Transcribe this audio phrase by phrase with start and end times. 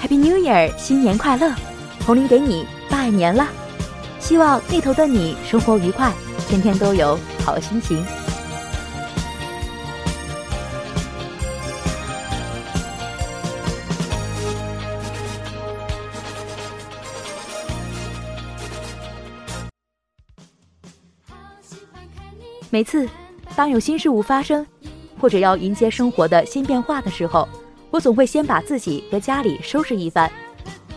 [0.00, 1.52] Happy New Year，新年快乐！
[2.06, 3.48] 红林给你拜年了，
[4.20, 6.12] 希望那头的你生活愉快，
[6.48, 8.04] 天天都有好心情。
[22.70, 23.08] 每次
[23.54, 24.66] 当有新事物发生，
[25.20, 27.48] 或者要迎接生活的新变化的时候，
[27.90, 30.30] 我总会先把自己和家里收拾一番，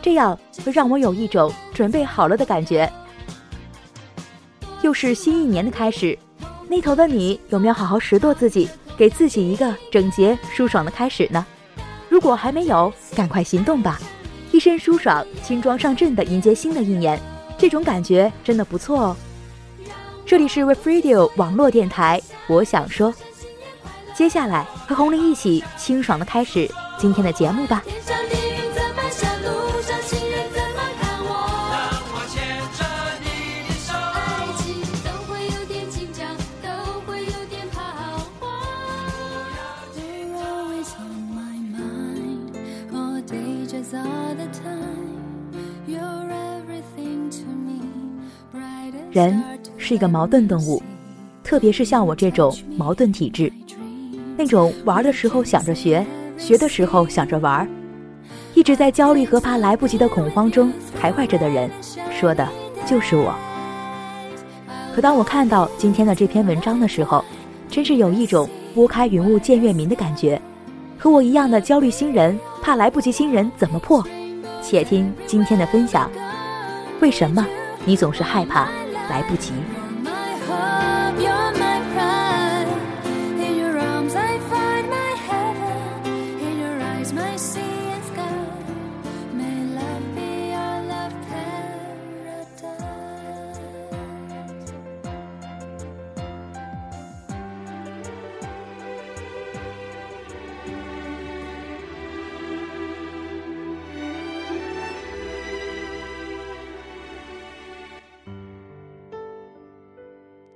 [0.00, 2.90] 这样会让我有一种准备好了的感觉。
[4.82, 6.18] 又是新一年的开始，
[6.68, 11.44] 那头的你有没有好好拾掇自己，给自己一个整洁舒爽的开始呢？
[12.08, 14.00] 如果还没有，赶快行动吧！
[14.50, 17.20] 一身舒爽、轻装上阵的迎接新的一年，
[17.58, 19.16] 这种感觉真的不错哦。
[20.28, 23.14] 这里是 WeFradio 网络电台，我想说，
[24.14, 27.82] 接下来和红玲一起清爽的开始今天的节目吧。
[49.10, 49.57] 人。
[49.88, 50.82] 是一个矛盾动物，
[51.42, 53.50] 特别是像我这种矛盾体质，
[54.36, 56.04] 那种玩的时候想着学，
[56.36, 57.66] 学的时候想着玩，
[58.52, 61.70] 一直在焦虑和怕来不及的恐慌中徘徊着的人，
[62.10, 62.46] 说的
[62.84, 63.34] 就是我。
[64.94, 67.24] 可当我看到今天的这篇文章的时候，
[67.70, 70.38] 真是有一种拨开云雾见月明的感觉。
[70.98, 74.04] 和我一样的焦虑新人，怕来不及新人怎么破？
[74.60, 76.10] 且听今天的分享。
[77.00, 77.46] 为什么
[77.86, 78.68] 你总是害怕
[79.08, 79.52] 来不及？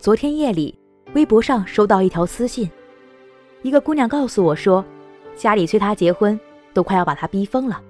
[0.03, 0.77] 昨天夜里，
[1.15, 2.69] 微博上收到一条私信，
[3.63, 4.85] 一个姑娘告诉我说，
[5.37, 6.37] 家里催她结婚，
[6.75, 7.81] 都快要把她逼疯了。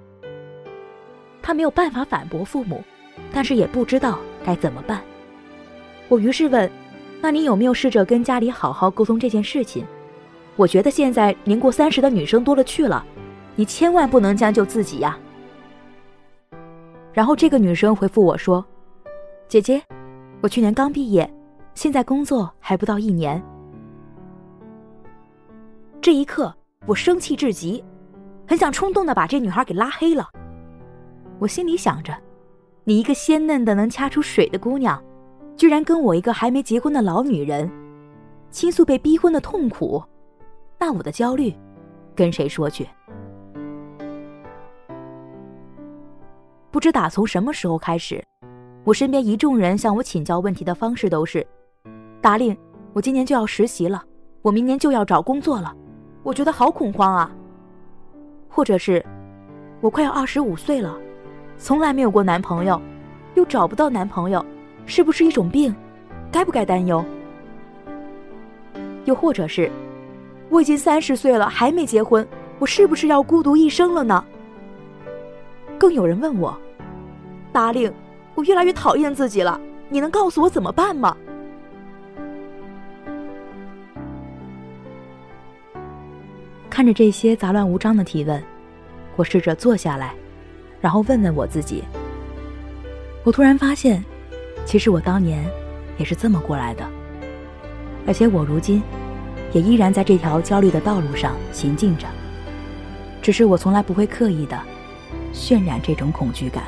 [1.40, 2.84] 她没有办法反驳父母，
[3.32, 5.00] 但是也不知道该怎么办。
[6.08, 6.70] 我于是问
[7.22, 9.82] ：“那你有没有试着跟家里好好沟通这件事情？”
[10.56, 13.02] 我觉得现在年过三十的女生多了去了，
[13.56, 15.18] 你千万不能将就自己呀。
[17.14, 18.62] 然后这个女生回复我说
[19.48, 19.82] ：“姐姐，
[20.42, 21.26] 我去年刚毕业。”
[21.74, 23.42] 现在工作还不到一年，
[26.00, 26.54] 这一刻
[26.86, 27.82] 我生气至极，
[28.46, 30.28] 很想冲动的把这女孩给拉黑了。
[31.38, 32.16] 我心里想着，
[32.84, 35.02] 你一个鲜嫩的能掐出水的姑娘，
[35.56, 37.68] 居然跟我一个还没结婚的老女人
[38.50, 40.02] 倾诉被逼婚的痛苦，
[40.78, 41.52] 那我的焦虑
[42.14, 42.86] 跟谁说去？
[46.70, 48.22] 不知打从什么时候开始，
[48.84, 51.44] 我身边一众人向我请教问题的方式都是。
[52.22, 52.56] 达令，
[52.92, 54.00] 我今年就要实习了，
[54.42, 55.74] 我明年就要找工作了，
[56.22, 57.28] 我觉得好恐慌啊。
[58.48, 59.04] 或者是，
[59.80, 60.96] 我快要二十五岁了，
[61.58, 62.80] 从来没有过男朋友，
[63.34, 64.44] 又找不到男朋友，
[64.86, 65.74] 是不是一种病？
[66.30, 67.04] 该不该担忧？
[69.04, 69.68] 又或者是，
[70.48, 72.24] 我已经三十岁了还没结婚，
[72.60, 74.24] 我是不是要孤独一生了呢？
[75.76, 76.56] 更有人问我，
[77.50, 77.92] 达令，
[78.36, 81.16] 我越来越讨厌自己了，你能告诉我怎么办吗？
[86.72, 88.42] 看着这些杂乱无章的提问，
[89.14, 90.14] 我试着坐下来，
[90.80, 91.84] 然后问问我自己。
[93.24, 94.02] 我突然发现，
[94.64, 95.44] 其实我当年
[95.98, 96.88] 也是这么过来的，
[98.06, 98.82] 而且我如今
[99.52, 102.06] 也依然在这条焦虑的道路上行进着，
[103.20, 104.58] 只是我从来不会刻意的
[105.34, 106.64] 渲染这种恐惧感。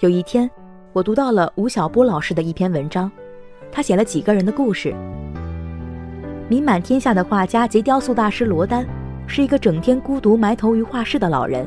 [0.00, 0.50] 有一天，
[0.92, 3.10] 我读到了吴晓波老师的一篇文章，
[3.70, 4.94] 他写了几个人的故事。
[6.48, 8.84] 名满天下的画家及雕塑大师罗丹，
[9.26, 11.66] 是一个整天孤独埋头于画室的老人。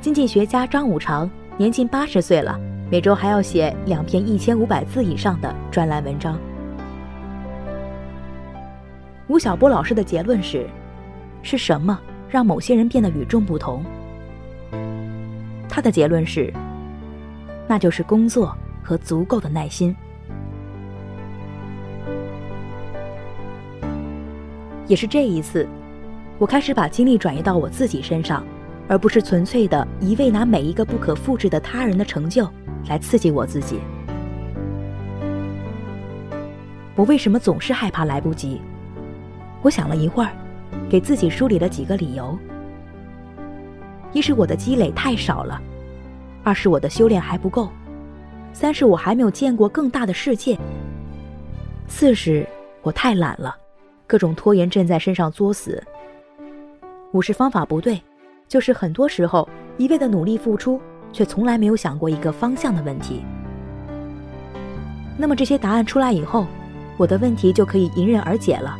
[0.00, 2.58] 经济学家张五常年近八十岁了，
[2.90, 6.38] 每周还要写两篇一千五百字以上的专栏文章。
[9.28, 10.66] 吴晓波老师的结论是：
[11.42, 13.84] 是什么让某些人变得与众不同？
[15.70, 16.52] 他的结论是，
[17.68, 19.94] 那就是工作和足够的耐心。
[24.88, 25.68] 也是这一次，
[26.36, 28.44] 我开始把精力转移到我自己身上，
[28.88, 32.44] 而不是纯粹的一味拿每一个不可复制的他人的成就
[32.88, 33.78] 来刺激我自己。
[36.96, 38.60] 我为什么总是害怕来不及？
[39.62, 40.32] 我想了一会儿，
[40.88, 42.36] 给自己梳理了几个理由：
[44.12, 45.60] 一是我的积累太少了，
[46.42, 47.68] 二是我的修炼还不够，
[48.52, 50.58] 三是我还没有见过更大的世界，
[51.86, 52.46] 四是
[52.82, 53.56] 我太懒了。
[54.06, 55.80] 各种拖延症在身上作死。
[57.12, 58.02] 五是方法不对，
[58.48, 60.80] 就是很多时候一味的努力付出，
[61.12, 63.22] 却从来没有想过一个方向的问题。
[65.16, 66.46] 那么这些答案出来以后，
[66.96, 68.76] 我的问题就可以迎刃而解了。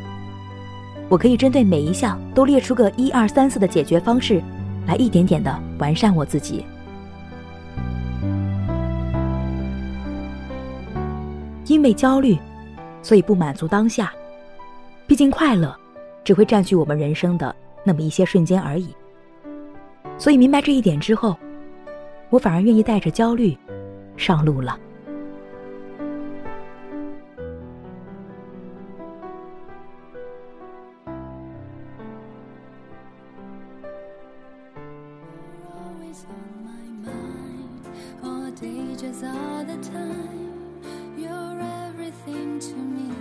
[1.09, 4.43] 我可以针对每一项都列出个一二三四的解决方式，
[4.87, 6.65] 来一点点的完善我自己。
[11.67, 12.37] 因为焦虑，
[13.01, 14.13] 所以不满足当下。
[15.07, 15.77] 毕竟快乐，
[16.25, 17.55] 只会占据我们人生的
[17.85, 18.95] 那么一些瞬间而已。
[20.19, 21.37] 所以明白这一点之后，
[22.29, 23.57] 我反而愿意带着焦虑
[24.17, 24.79] 上路了。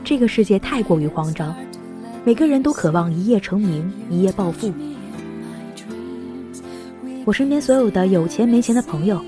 [0.03, 1.56] 这个世界太过于慌张。
[2.25, 4.74] 每个人都渴望一夜成名、一夜暴富。
[7.24, 9.24] 我身边所有的有钱没钱的朋友，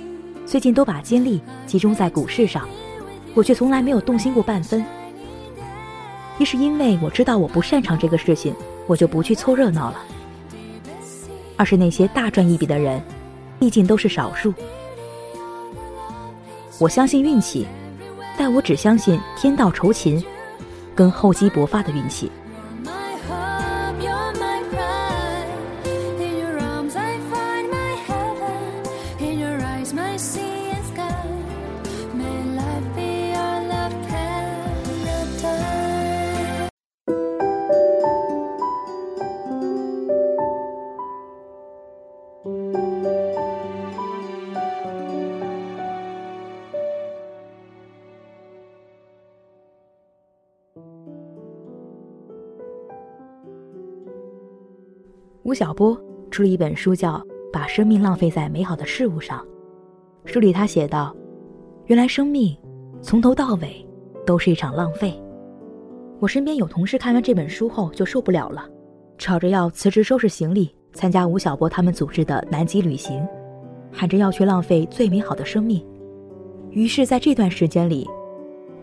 [0.45, 2.67] 最近都把精力集中在股市上，
[3.33, 4.83] 我却从来没有动心过半分。
[6.39, 8.53] 一是因为我知道我不擅长这个事情，
[8.85, 9.97] 我就不去凑热闹了；
[11.55, 13.01] 二是那些大赚一笔的人，
[13.59, 14.53] 毕竟都是少数。
[16.81, 17.67] 我相信运气，
[18.35, 20.19] 但我只相信天道酬勤，
[20.95, 22.31] 跟厚积薄发的运气。
[55.43, 55.99] 吴晓波
[56.29, 57.13] 出了一本书，叫
[57.51, 59.39] 《把生命浪费在美好的事物上》。
[60.31, 61.15] 书里他写道
[61.87, 62.55] ：“原来生命
[63.01, 63.83] 从头到尾
[64.23, 65.19] 都是一场浪费。”
[66.19, 68.69] 我身边有同事看完这本书后就受不了了，
[69.17, 73.27] 吵着要辞职收拾行李参加吴晓波他们组织的南极旅行，
[73.91, 75.83] 喊着要去浪费最美好的生命。
[76.69, 78.07] 于是，在这段时间里，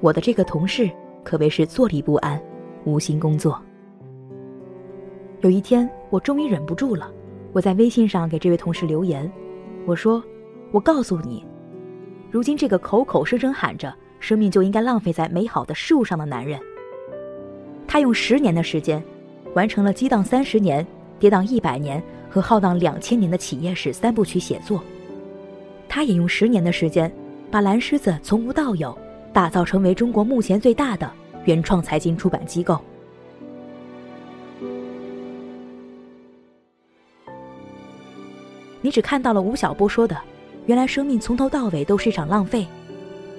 [0.00, 0.90] 我的这个同事
[1.22, 2.42] 可谓是坐立不安，
[2.84, 3.56] 无心工作。
[5.40, 7.10] 有一天，我终于忍不住了，
[7.52, 9.30] 我在微信上给这位同事留言，
[9.84, 10.22] 我说
[10.72, 11.44] ：“我告诉你，
[12.30, 16.58] 如今这个口口声声喊着生命就应该浪费在美好的事物上的男人，
[17.86, 19.02] 他用十年的时间，
[19.54, 20.86] 完成了激荡三十年、
[21.18, 24.82] 跌宕一百年和浩荡两千年的企业史三部曲写作，
[25.88, 27.12] 他也用十年的时间，
[27.50, 28.96] 把蓝狮子从无到有，
[29.32, 31.10] 打造成为中国目前最大的
[31.44, 32.78] 原创财经出版机构。”
[38.80, 40.16] 你只看到了吴晓波说的，
[40.66, 42.66] 原来生命从头到尾都是一场浪费。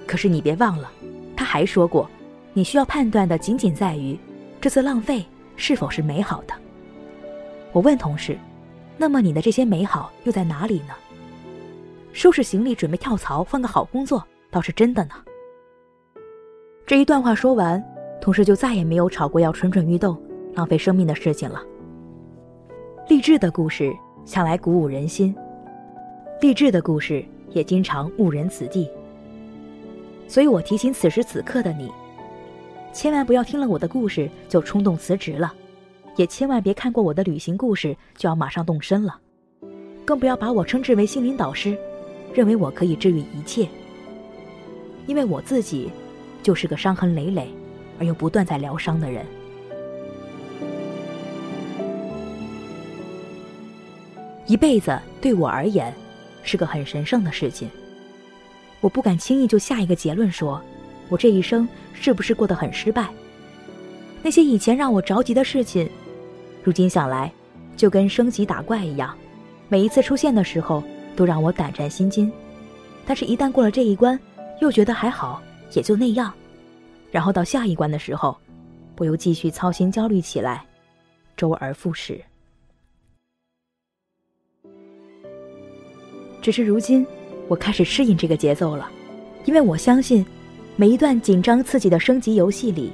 [0.05, 0.91] 可是你别忘了，
[1.35, 2.09] 他还说过，
[2.53, 4.19] 你需要判断的仅仅在于，
[4.59, 6.53] 这次浪费是否是美好的。
[7.71, 8.37] 我问同事，
[8.97, 10.93] 那么你的这些美好又在哪里呢？
[12.11, 15.11] 收拾行李准备跳槽换个好工作倒是真的呢。
[16.85, 17.81] 这一段话说完，
[18.19, 20.19] 同事就再也没有吵过要蠢蠢欲动、
[20.55, 21.63] 浪费生命的事情了。
[23.07, 23.95] 励志的故事。
[24.29, 25.35] 向来鼓舞人心，
[26.39, 28.87] 励志的故事也经常误人子弟。
[30.27, 31.91] 所以我提醒此时此刻的你，
[32.93, 35.51] 千万不要听了我的故事就冲动辞职了，
[36.15, 39.19] 也千万别看过我的旅行故事就要马上动身了，
[40.05, 41.75] 更不要把我称之为心灵导师，
[42.31, 43.67] 认为我可以治愈一切。
[45.07, 45.89] 因为我自己
[46.43, 47.49] 就是个伤痕累累
[47.97, 49.25] 而又不断在疗伤的人。
[54.49, 55.93] 一辈子对我而言，
[56.41, 57.69] 是个很神圣的事情。
[58.81, 60.59] 我不敢轻易就下一个结论，说
[61.07, 63.07] 我这一生是不是过得很失败。
[64.23, 65.87] 那些以前让我着急的事情，
[66.63, 67.31] 如今想来，
[67.77, 69.15] 就跟升级打怪一样，
[69.67, 70.83] 每一次出现的时候
[71.15, 72.31] 都让我胆战心惊。
[73.05, 74.19] 但是，一旦过了这一关，
[74.61, 75.39] 又觉得还好，
[75.73, 76.33] 也就那样。
[77.11, 78.35] 然后到下一关的时候，
[78.97, 80.65] 我又继续操心焦虑起来，
[81.37, 82.19] 周而复始。
[86.41, 87.05] 只是如今，
[87.47, 88.89] 我开始适应这个节奏了，
[89.45, 90.25] 因为我相信，
[90.75, 92.91] 每一段紧张刺激的升级游戏里，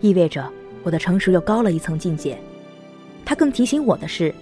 [0.00, 0.48] 意味着
[0.82, 2.38] 我的成熟又高了一层境界。
[3.24, 4.34] 它更提醒我的是，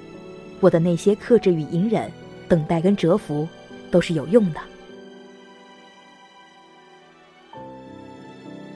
[0.61, 2.11] 我的那些克制与隐忍、
[2.49, 3.49] 等待跟蛰伏，
[3.91, 4.61] 都是有用的。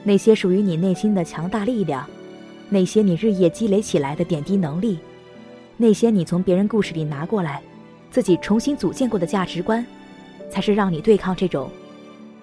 [0.03, 2.07] 那些属于你内心的强大力量，
[2.69, 4.97] 那些你日夜积累起来的点滴能力，
[5.75, 7.61] 那些你从别人故事里拿过来，
[8.09, 9.85] 自己重新组建过的价值观，
[10.49, 11.69] 才是让你对抗这种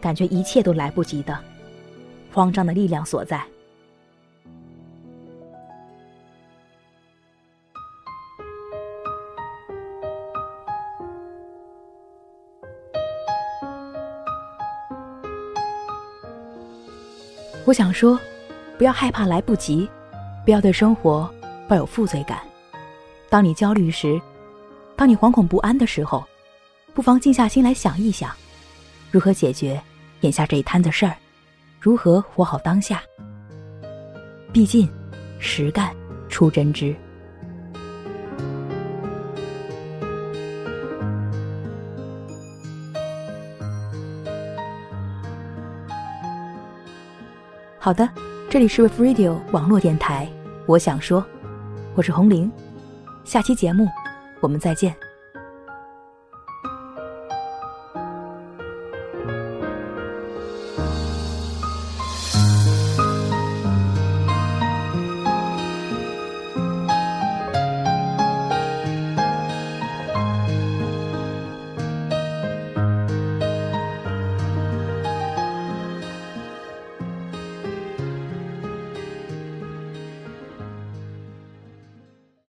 [0.00, 1.36] 感觉一切都来不及的
[2.32, 3.42] 慌张的力量所在。
[17.66, 18.20] 我想说，
[18.76, 19.88] 不要害怕来不及，
[20.44, 21.28] 不要对生活
[21.66, 22.38] 抱有负罪感。
[23.30, 24.20] 当你焦虑时，
[24.96, 26.24] 当你惶恐不安的时候，
[26.94, 28.30] 不妨静下心来想一想，
[29.10, 29.80] 如何解决
[30.20, 31.16] 眼下这一摊子事儿，
[31.80, 33.02] 如何活好当下。
[34.52, 34.88] 毕竟，
[35.40, 35.94] 实干
[36.28, 36.94] 出真知。
[47.80, 48.08] 好的，
[48.48, 50.30] 这里是 With Radio 网络电台，
[50.66, 51.22] 我想说，
[51.96, 52.50] 我是红玲，
[53.24, 53.86] 下期节目
[54.44, 55.03] 我们再见。